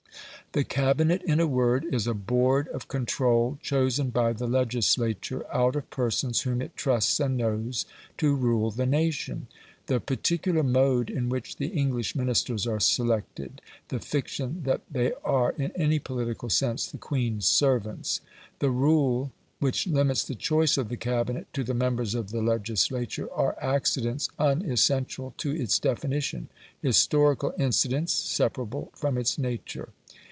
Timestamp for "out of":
5.49-5.89